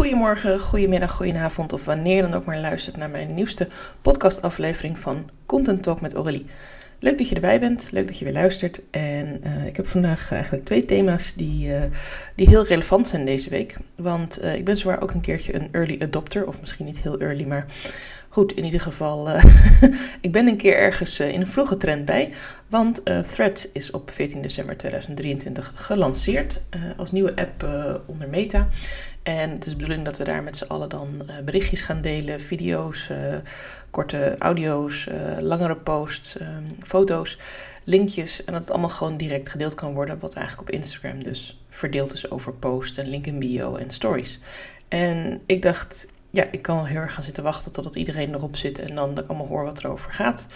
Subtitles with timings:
[0.00, 3.68] Goedemorgen, goedemiddag, goedenavond of wanneer dan ook maar luistert naar mijn nieuwste
[4.00, 6.46] podcastaflevering van Content Talk met Aurélie.
[6.98, 8.80] Leuk dat je erbij bent, leuk dat je weer luistert.
[8.90, 11.82] En uh, ik heb vandaag eigenlijk twee thema's die, uh,
[12.34, 13.76] die heel relevant zijn deze week.
[13.96, 17.20] Want uh, ik ben zwaar ook een keertje een early adopter, of misschien niet heel
[17.20, 17.66] early, maar
[18.30, 19.28] goed, in ieder geval,
[20.20, 22.32] ik ben een keer ergens in een vroege trend bij.
[22.68, 26.62] Want Threads is op 14 december 2023 gelanceerd
[26.96, 27.66] als nieuwe app
[28.06, 28.66] onder Meta.
[29.22, 32.00] En het is de bedoeling dat we daar met z'n allen dan uh, berichtjes gaan
[32.00, 33.34] delen, video's, uh,
[33.90, 37.38] korte audio's, uh, langere posts, ehm, foto's,
[37.84, 38.44] linkjes.
[38.44, 42.12] En dat het allemaal gewoon direct gedeeld kan worden, wat eigenlijk op Instagram dus verdeeld
[42.12, 44.38] is over post en link in bio en stories.
[44.88, 48.78] En ik dacht, ja, ik kan heel erg gaan zitten wachten totdat iedereen erop zit
[48.78, 50.46] en dan dat ik allemaal hoor wat er over gaat.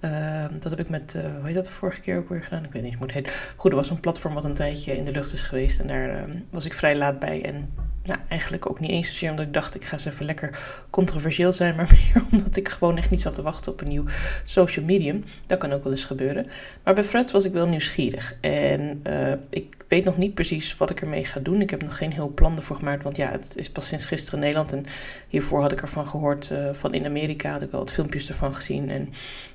[0.00, 2.64] Uh, dat heb ik met, uh, hoe heet dat, vorige keer ook weer gedaan?
[2.64, 3.52] Ik weet niet hoe het heet.
[3.56, 6.28] Goed, er was een platform wat een tijdje in de lucht is geweest en daar
[6.28, 7.44] uh, was ik vrij laat bij.
[7.44, 10.58] En nou, eigenlijk ook niet eens zozeer omdat ik dacht ik ga eens even lekker
[10.90, 14.04] controversieel zijn, maar meer omdat ik gewoon echt niet zat te wachten op een nieuw
[14.44, 15.24] social medium.
[15.46, 16.46] Dat kan ook wel eens gebeuren.
[16.84, 20.90] Maar bij Threads was ik wel nieuwsgierig en uh, ik weet nog niet precies wat
[20.90, 21.60] ik ermee ga doen.
[21.60, 24.38] Ik heb nog geen heel plan ervoor gemaakt, want ja, het is pas sinds gisteren
[24.38, 24.84] in Nederland en
[25.28, 28.54] hiervoor had ik ervan gehoord uh, van in Amerika, had ik wel wat filmpjes ervan
[28.54, 29.08] gezien en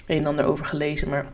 [0.05, 1.25] een en ander over gelezen, maar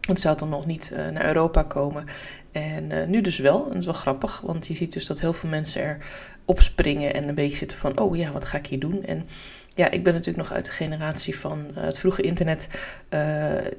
[0.00, 2.04] het zou dan nog niet uh, naar Europa komen.
[2.52, 3.62] En uh, nu dus wel.
[3.62, 5.98] En dat is wel grappig, want je ziet dus dat heel veel mensen er
[6.44, 9.04] opspringen en een beetje zitten van: oh ja, wat ga ik hier doen?
[9.04, 9.26] En
[9.74, 12.68] ja, ik ben natuurlijk nog uit de generatie van uh, het vroege internet.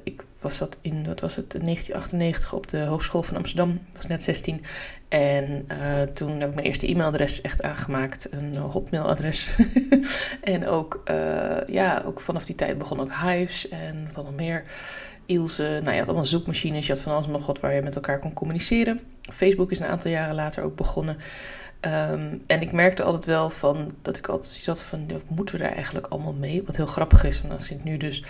[0.02, 3.70] Ik was dat in, wat was het, 1998 op de Hogeschool van Amsterdam.
[3.70, 4.62] Ik was net 16.
[5.08, 8.32] En uh, toen heb ik mijn eerste e-mailadres echt aangemaakt.
[8.32, 9.48] Een hotmailadres.
[10.42, 11.02] en ook,
[11.66, 14.64] ja, ook vanaf die tijd begon ook Hives en wat dan nog meer.
[15.26, 18.18] Ilse, nou had allemaal zoekmachines, je had van alles nog wat waar je met elkaar
[18.18, 19.00] kon communiceren.
[19.32, 21.16] Facebook is een aantal jaren later ook begonnen.
[21.86, 25.62] Um, en ik merkte altijd wel van dat ik altijd zat van wat moeten we
[25.62, 26.62] daar eigenlijk allemaal mee?
[26.66, 27.42] Wat heel grappig is.
[27.42, 28.24] En dan zit nu dus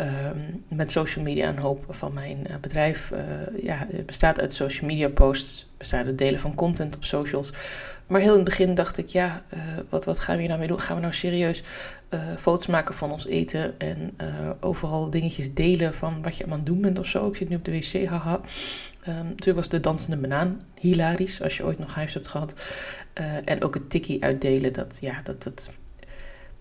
[0.00, 3.10] um, met social media een hoop van mijn uh, bedrijf.
[3.10, 3.20] Uh,
[3.62, 7.52] ja, bestaat uit social media posts, bestaat uit delen van content op socials.
[8.06, 10.60] Maar heel in het begin dacht ik, ja, uh, wat, wat gaan we hier nou
[10.60, 10.80] mee doen?
[10.80, 11.62] Gaan we nou serieus
[12.38, 14.16] foto's maken van ons eten en
[14.60, 17.28] overal dingetjes delen van wat je aan het doen bent of zo?
[17.28, 18.40] Ik zit nu op de wc, haha.
[19.08, 22.54] Um, natuurlijk was de dansende banaan hilarisch, als je ooit nog huis hebt gehad.
[23.44, 25.70] En ook het tikkie uitdelen, dat, ja, dat, dat,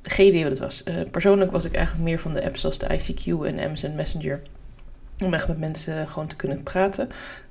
[0.08, 0.84] geen idee wat het was.
[0.86, 4.42] Uh, persoonlijk was ik eigenlijk meer van de apps zoals de ICQ en MSN Messenger.
[5.20, 7.08] Om echt met mensen gewoon te kunnen praten.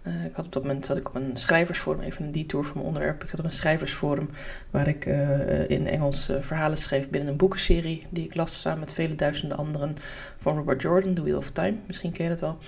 [0.06, 2.74] Uh, ik had op dat moment zat ik op een schrijversforum, even een detour van
[2.74, 3.22] mijn onderwerp.
[3.22, 4.30] Ik zat op een schrijversforum
[4.70, 8.94] waar ik uh, in Engels verhalen schreef binnen een boekenserie die ik las samen met
[8.94, 9.96] vele duizenden anderen
[10.38, 11.76] van Robert Jordan, The Wheel of Time.
[11.86, 12.58] Misschien ken je dat wel.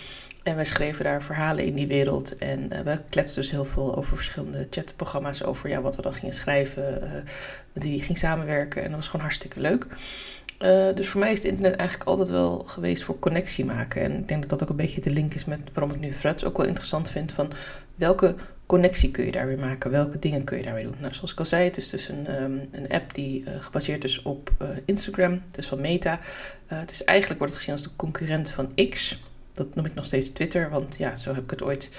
[0.47, 2.37] En wij schreven daar verhalen in die wereld.
[2.37, 5.43] En uh, we kletsten dus heel veel over verschillende chatprogramma's.
[5.43, 7.03] Over ja, wat we dan gingen schrijven.
[7.03, 7.21] Uh,
[7.73, 8.83] die ging samenwerken.
[8.83, 9.87] En dat was gewoon hartstikke leuk.
[10.63, 14.03] Uh, dus voor mij is het internet eigenlijk altijd wel geweest voor connectie maken.
[14.03, 16.11] En ik denk dat dat ook een beetje de link is met waarom ik nu
[16.11, 17.33] threads ook wel interessant vind.
[17.33, 17.53] Van
[17.95, 18.35] welke
[18.67, 19.91] connectie kun je daar weer maken?
[19.91, 20.97] Welke dingen kun je daarmee doen?
[21.01, 24.23] Nou, zoals ik al zei, het is dus een, um, een app die gebaseerd is
[24.23, 24.51] op
[24.85, 25.41] Instagram.
[25.55, 26.21] Is van Meta.
[26.67, 29.19] het is eigenlijk wordt het gezien als de concurrent van X.
[29.57, 31.91] Dat noem ik nog steeds Twitter, want ja, zo heb ik het ooit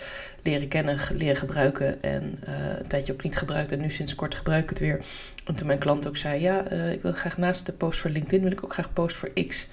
[0.44, 3.72] leren kennen, leren gebruiken en uh, een tijdje ook niet gebruikt.
[3.72, 5.06] En nu sinds kort gebruik ik het weer.
[5.46, 8.10] En toen mijn klant ook zei, ja, uh, ik wil graag naast de post voor
[8.10, 9.68] LinkedIn, wil ik ook graag post voor X.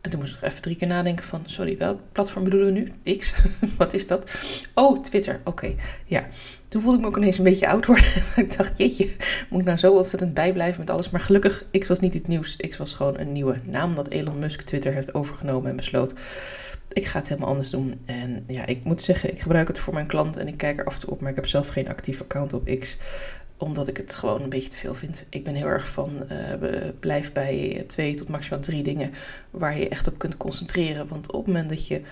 [0.00, 2.90] En toen moest ik nog even drie keer nadenken van, sorry, welk platform bedoelen we
[3.02, 3.16] nu?
[3.16, 3.34] X?
[3.76, 4.34] Wat is dat?
[4.74, 5.74] Oh, Twitter, oké,
[6.04, 6.28] ja.
[6.68, 8.04] Toen voelde ik me ook ineens een beetje oud worden.
[8.36, 9.10] ik dacht, jeetje,
[9.48, 11.10] moet ik nou zo ontzettend bijblijven met alles?
[11.10, 12.56] Maar gelukkig, X was niet het nieuws.
[12.56, 16.14] X was gewoon een nieuwe naam dat Elon Musk Twitter heeft overgenomen en besloot
[16.98, 18.00] ik ga het helemaal anders doen.
[18.06, 20.84] En ja, ik moet zeggen, ik gebruik het voor mijn klant en ik kijk er
[20.84, 22.96] af en toe op, maar ik heb zelf geen actief account op X
[23.58, 25.24] omdat ik het gewoon een beetje te veel vind.
[25.28, 29.12] Ik ben heel erg van uh, blijf bij twee tot maximaal drie dingen
[29.50, 31.08] waar je echt op kunt concentreren.
[31.08, 32.02] Want op het moment dat je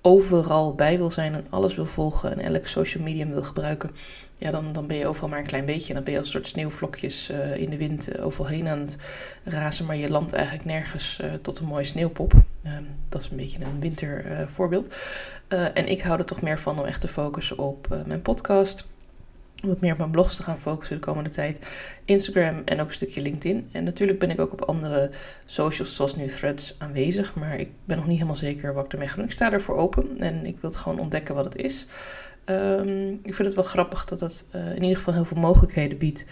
[0.00, 3.90] overal bij wil zijn en alles wil volgen en elk social medium wil gebruiken,
[4.38, 5.88] ja, dan, dan ben je overal maar een klein beetje.
[5.88, 8.68] En dan ben je als een soort sneeuwvlokjes uh, in de wind uh, overal heen
[8.68, 8.96] aan het
[9.42, 12.34] razen, maar je landt eigenlijk nergens tot een mooie sneeuwpop.
[12.66, 14.96] Um, dat is een beetje een wintervoorbeeld.
[15.48, 18.84] en ik hou er toch meer van om echt te focussen op mijn podcast
[19.66, 21.58] wat meer op mijn blogs te gaan focussen de komende tijd.
[22.04, 23.68] Instagram en ook een stukje LinkedIn.
[23.72, 25.10] En natuurlijk ben ik ook op andere
[25.44, 27.34] socials, zoals nu Threads, aanwezig.
[27.34, 29.24] Maar ik ben nog niet helemaal zeker wat ik ermee ga doen.
[29.24, 31.86] Ik sta ervoor open en ik wil het gewoon ontdekken wat het is.
[32.44, 35.98] Um, ik vind het wel grappig dat het uh, in ieder geval heel veel mogelijkheden
[35.98, 36.24] biedt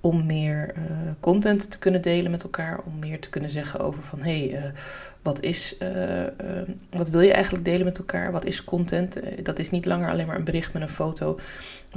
[0.00, 0.82] om meer uh,
[1.20, 2.80] content te kunnen delen met elkaar.
[2.84, 4.70] Om meer te kunnen zeggen over van hé, hey, uh,
[5.22, 6.24] wat is, uh,
[6.90, 8.32] wat wil je eigenlijk delen met elkaar?
[8.32, 9.18] Wat is content?
[9.42, 11.34] dat is niet langer alleen maar een bericht met een foto.
[11.34, 11.42] We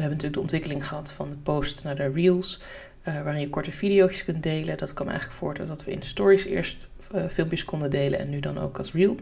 [0.02, 2.62] hebben natuurlijk de ontwikkeling gehad van de post naar de reels.
[3.04, 4.78] waarin je korte video's kunt delen.
[4.78, 6.90] Dat kwam eigenlijk voort dat we in stories eerst
[7.30, 9.16] filmpjes konden delen en nu dan ook als reel.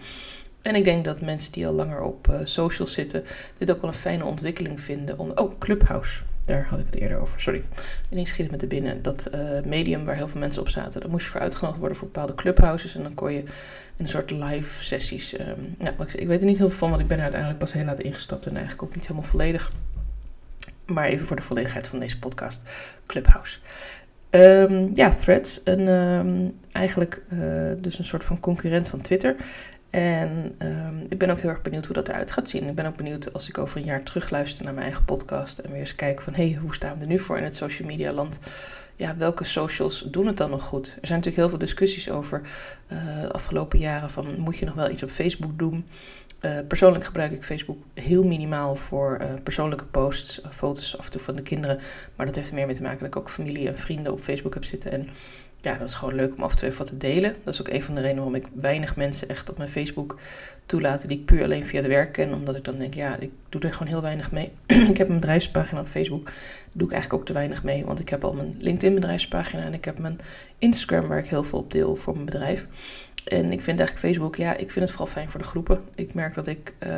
[0.61, 3.23] En ik denk dat mensen die al langer op socials zitten,
[3.57, 5.19] dit ook wel een fijne ontwikkeling vinden.
[5.19, 6.21] Om, oh, Clubhouse.
[6.49, 7.41] Daar had ik het eerder over.
[7.41, 7.63] Sorry.
[8.09, 9.01] Ineens schiet het met de binnen.
[9.01, 11.01] Dat uh, medium waar heel veel mensen op zaten.
[11.01, 12.95] Daar moest je voor uitgenodigd worden voor bepaalde clubhouses.
[12.95, 13.43] En dan kon je
[13.97, 15.39] een soort live sessies.
[15.39, 17.61] Um, nou, ik, ik, weet er niet heel veel van, want ik ben er uiteindelijk
[17.61, 18.45] pas heel laat ingestapt.
[18.45, 19.71] En eigenlijk ook niet helemaal volledig.
[20.85, 22.61] Maar even voor de volledigheid van deze podcast.
[23.05, 23.59] Clubhouse.
[24.29, 25.61] Um, ja, Threads.
[25.63, 29.35] Een, um, eigenlijk uh, dus een soort van concurrent van Twitter.
[29.89, 32.67] En um, ik ben ook heel erg benieuwd hoe dat eruit gaat zien.
[32.67, 35.71] Ik ben ook benieuwd als ik over een jaar terugluister naar mijn eigen podcast en
[35.71, 37.87] weer eens kijken van hé, hey, hoe staan we er nu voor in het social
[37.87, 38.39] media land?
[38.95, 40.85] Ja, welke socials doen het dan nog goed?
[40.85, 42.41] Er zijn natuurlijk heel veel discussies over
[42.91, 45.85] uh, de afgelopen jaren van moet je nog wel iets op Facebook doen?
[46.41, 51.21] Uh, persoonlijk gebruik ik Facebook heel minimaal voor uh, persoonlijke posts, foto's af en toe
[51.21, 51.79] van de kinderen.
[52.15, 54.19] Maar dat heeft er meer mee te maken dat ik ook familie en vrienden op
[54.19, 54.91] Facebook heb zitten.
[54.91, 55.09] En
[55.61, 57.35] ja, dat is gewoon leuk om af en toe even wat te delen.
[57.43, 60.17] Dat is ook een van de redenen waarom ik weinig mensen echt op mijn Facebook
[60.65, 62.33] toelaat die ik puur alleen via de werk ken.
[62.33, 64.51] Omdat ik dan denk, ja, ik doe er gewoon heel weinig mee.
[64.91, 66.25] ik heb een bedrijfspagina op Facebook.
[66.25, 66.33] Daar
[66.71, 67.85] doe ik eigenlijk ook te weinig mee.
[67.85, 70.19] Want ik heb al mijn LinkedIn bedrijfspagina en ik heb mijn
[70.57, 72.67] Instagram waar ik heel veel op deel voor mijn bedrijf.
[73.25, 75.81] En ik vind eigenlijk Facebook, ja, ik vind het vooral fijn voor de groepen.
[75.95, 76.89] Ik merk dat ik uh,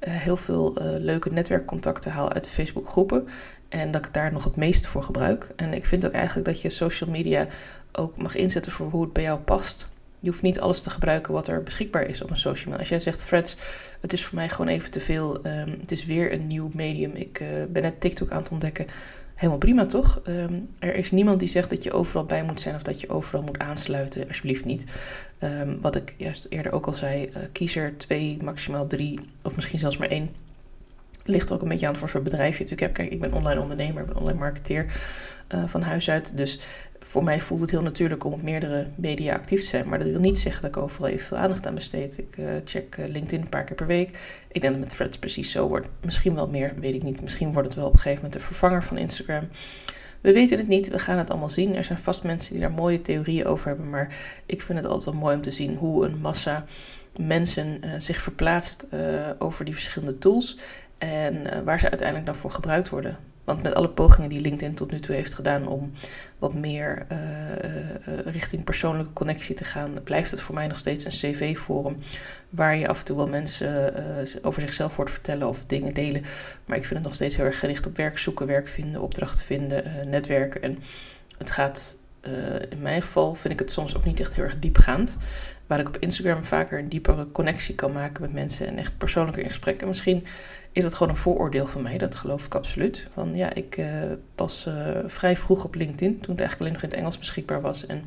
[0.00, 3.28] heel veel uh, leuke netwerkcontacten haal uit de Facebook groepen.
[3.68, 5.52] En dat ik daar nog het meest voor gebruik.
[5.56, 7.46] En ik vind ook eigenlijk dat je social media
[7.96, 9.88] ook mag inzetten voor hoe het bij jou past.
[10.20, 12.78] Je hoeft niet alles te gebruiken wat er beschikbaar is op een social media.
[12.78, 13.56] Als jij zegt, Freds,
[14.00, 15.46] het is voor mij gewoon even te veel.
[15.46, 17.14] Um, het is weer een nieuw medium.
[17.14, 18.86] Ik uh, ben net TikTok aan het ontdekken.
[19.34, 20.20] Helemaal prima, toch?
[20.28, 23.08] Um, er is niemand die zegt dat je overal bij moet zijn of dat je
[23.08, 24.28] overal moet aansluiten.
[24.28, 24.84] Alsjeblieft niet.
[25.42, 29.56] Um, wat ik juist eerder ook al zei, uh, kies er twee, maximaal drie of
[29.56, 30.30] misschien zelfs maar één.
[31.24, 32.94] Ligt ook een beetje aan voor zo'n bedrijf je natuurlijk.
[32.94, 34.86] Kijk, ik ben online ondernemer, ben online marketeer
[35.54, 36.36] uh, van huis uit.
[36.36, 36.58] Dus
[37.08, 39.88] voor mij voelt het heel natuurlijk om op meerdere media actief te zijn.
[39.88, 42.18] Maar dat wil niet zeggen dat ik overal even veel aandacht aan besteed.
[42.18, 44.08] Ik uh, check uh, LinkedIn een paar keer per week.
[44.52, 45.88] Ik denk dat met Threads precies zo wordt.
[46.04, 47.22] Misschien wel meer, weet ik niet.
[47.22, 49.48] Misschien wordt het wel op een gegeven moment de vervanger van Instagram.
[50.20, 51.74] We weten het niet, we gaan het allemaal zien.
[51.76, 53.90] Er zijn vast mensen die daar mooie theorieën over hebben.
[53.90, 54.16] Maar
[54.46, 56.64] ik vind het altijd wel mooi om te zien hoe een massa
[57.16, 58.86] mensen uh, zich verplaatst
[59.38, 60.58] over die verschillende tools.
[60.98, 63.18] En waar ze uiteindelijk dan voor gebruikt worden.
[63.46, 65.92] Want met alle pogingen die LinkedIn tot nu toe heeft gedaan om
[66.38, 71.04] wat meer uh, uh, richting persoonlijke connectie te gaan, blijft het voor mij nog steeds
[71.04, 71.98] een cv-forum.
[72.50, 76.22] Waar je af en toe wel mensen uh, over zichzelf hoort vertellen of dingen delen.
[76.66, 79.44] Maar ik vind het nog steeds heel erg gericht op werk zoeken, werk vinden, opdrachten
[79.44, 80.62] vinden, netwerken.
[80.62, 80.78] En
[81.38, 81.96] het gaat,
[82.68, 85.16] in mijn geval vind ik het soms ook niet echt heel erg diepgaand.
[85.66, 89.42] Waar ik op Instagram vaker een diepere connectie kan maken met mensen en echt persoonlijke
[89.42, 89.80] in gesprek.
[89.80, 90.24] En misschien
[90.76, 91.98] is dat gewoon een vooroordeel van mij.
[91.98, 93.06] Dat geloof ik absoluut.
[93.12, 93.86] Van ja, ik uh,
[94.34, 94.74] was uh,
[95.06, 97.86] vrij vroeg op LinkedIn, toen het eigenlijk alleen nog in het Engels beschikbaar was.
[97.86, 98.04] En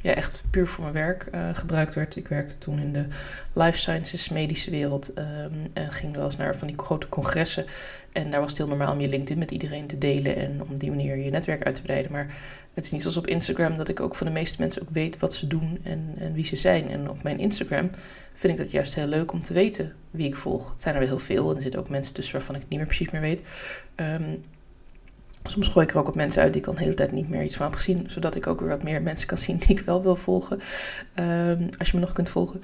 [0.00, 2.16] ja, echt puur voor mijn werk uh, gebruikt werd.
[2.16, 3.04] Ik werkte toen in de
[3.52, 5.18] life sciences, medische wereld.
[5.18, 5.24] Um,
[5.72, 7.64] en ging wel eens naar van die grote congressen.
[8.12, 10.36] En daar was het heel normaal om je LinkedIn met iedereen te delen.
[10.36, 12.12] En om die manier je netwerk uit te breiden.
[12.12, 12.34] Maar
[12.74, 15.18] het is niet zoals op Instagram dat ik ook van de meeste mensen ook weet
[15.18, 16.90] wat ze doen en, en wie ze zijn.
[16.90, 17.90] En op mijn Instagram
[18.40, 20.70] vind ik dat juist heel leuk om te weten wie ik volg.
[20.70, 22.78] Het zijn er wel heel veel en er zitten ook mensen tussen waarvan ik niet
[22.78, 23.42] meer precies meer weet.
[23.96, 24.44] Um,
[25.44, 27.28] Soms gooi ik er ook op mensen uit die ik al een hele tijd niet
[27.28, 28.04] meer iets van heb gezien.
[28.08, 30.60] Zodat ik ook weer wat meer mensen kan zien die ik wel wil volgen.
[31.18, 32.60] Um, als je me nog kunt volgen.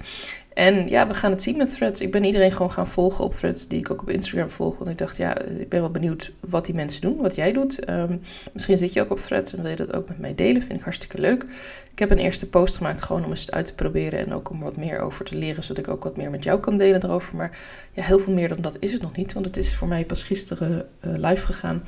[0.53, 2.01] En ja, we gaan het zien met threads.
[2.01, 4.77] Ik ben iedereen gewoon gaan volgen op threads die ik ook op Instagram volg.
[4.77, 7.89] Want ik dacht, ja, ik ben wel benieuwd wat die mensen doen, wat jij doet.
[7.89, 8.21] Um,
[8.53, 10.61] misschien zit je ook op threads en wil je dat ook met mij delen.
[10.61, 11.45] Vind ik hartstikke leuk.
[11.91, 14.19] Ik heb een eerste post gemaakt gewoon om eens het uit te proberen.
[14.19, 16.59] En ook om wat meer over te leren, zodat ik ook wat meer met jou
[16.59, 17.35] kan delen erover.
[17.35, 17.57] Maar
[17.91, 19.33] ja, heel veel meer dan dat is het nog niet.
[19.33, 21.83] Want het is voor mij pas gisteren uh, live gegaan.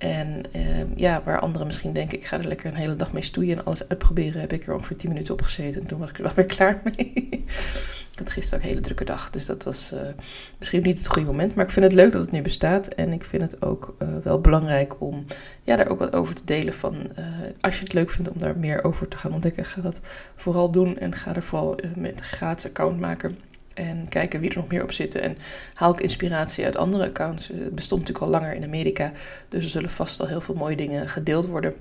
[0.00, 3.22] En uh, ja, waar anderen misschien denken, ik ga er lekker een hele dag mee
[3.22, 6.08] stoeien en alles uitproberen, heb ik er ongeveer 10 minuten op gezeten en toen was
[6.08, 7.12] ik er wel weer klaar mee.
[8.12, 10.00] ik had gisteren ook een hele drukke dag, dus dat was uh,
[10.58, 11.54] misschien niet het goede moment.
[11.54, 14.08] Maar ik vind het leuk dat het nu bestaat en ik vind het ook uh,
[14.22, 15.24] wel belangrijk om
[15.62, 16.74] ja, daar ook wat over te delen.
[16.74, 16.94] Van,
[17.60, 20.00] als je het leuk vindt om daar meer over te gaan ontdekken, ga dat
[20.36, 23.36] vooral doen en ga er vooral met een gratis account maken
[23.74, 25.22] en kijken wie er nog meer op zitten.
[25.22, 25.36] En
[25.74, 27.48] haal ik inspiratie uit andere accounts.
[27.48, 29.12] Het bestond natuurlijk al langer in Amerika.
[29.48, 31.74] Dus er zullen vast al heel veel mooie dingen gedeeld worden.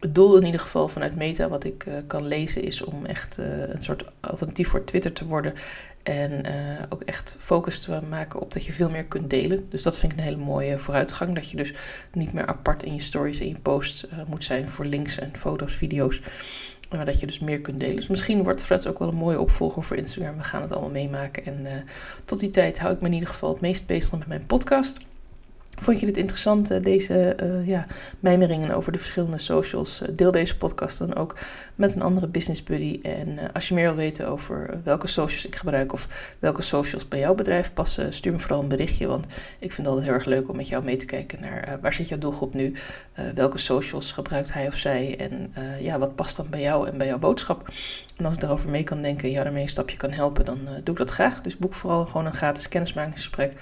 [0.00, 3.38] Het doel in ieder geval vanuit Meta, wat ik uh, kan lezen, is om echt
[3.38, 5.54] uh, een soort alternatief voor Twitter te worden.
[6.02, 6.44] En
[6.88, 9.66] ook echt focus te maken op dat je veel meer kunt delen.
[9.70, 11.34] Dus dat vind ik een hele mooie vooruitgang.
[11.34, 11.72] Dat je dus
[12.12, 15.74] niet meer apart in je stories en je posts moet zijn voor links en foto's,
[15.74, 16.20] video's.
[16.90, 17.96] Maar dat je dus meer kunt delen.
[17.96, 20.36] Dus misschien wordt Threads ook wel een mooie opvolger voor Instagram.
[20.36, 21.44] We gaan het allemaal meemaken.
[21.44, 21.70] En uh,
[22.24, 24.98] tot die tijd hou ik me in ieder geval het meest bezig met mijn podcast.
[25.76, 27.86] Vond je dit interessant, eh, deze uh, ja,
[28.20, 30.00] mijmeringen over de verschillende socials?
[30.00, 31.38] Eh, deel deze podcast dan ook
[31.74, 33.00] met een andere business buddy.
[33.02, 37.18] En als je meer wil weten over welke socials ik gebruik of welke socials bij
[37.18, 39.06] jouw bedrijf passen, stuur me vooral een berichtje.
[39.06, 39.26] Want
[39.58, 41.92] ik vind het altijd heel erg leuk om met jou mee te kijken naar waar
[41.92, 42.72] zit jouw doelgroep nu?
[43.34, 45.16] welke socials gebruikt hij of zij?
[45.18, 47.68] En ja, wat past dan bij jou en bij jouw boodschap?
[48.16, 50.58] En als ik daarover mee kan denken en jou daarmee een stapje kan helpen, dan
[50.84, 51.40] doe ik dat graag.
[51.40, 53.52] Dus boek vooral gewoon een gratis kennismakingsgesprek.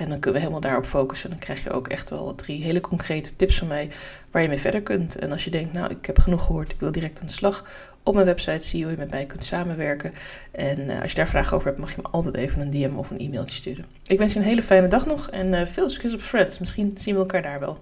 [0.00, 1.30] En dan kunnen we helemaal daarop focussen.
[1.30, 3.88] Dan krijg je ook echt wel drie hele concrete tips van mij
[4.30, 5.16] waar je mee verder kunt.
[5.16, 7.64] En als je denkt, nou, ik heb genoeg gehoord, ik wil direct aan de slag.
[8.02, 10.12] Op mijn website zie hoe je met mij kunt samenwerken.
[10.50, 12.96] En uh, als je daar vragen over hebt, mag je me altijd even een DM
[12.96, 13.84] of een e-mailtje sturen.
[14.06, 16.58] Ik wens je een hele fijne dag nog en uh, veel succes op Threads.
[16.58, 17.78] Misschien zien we elkaar daar wel.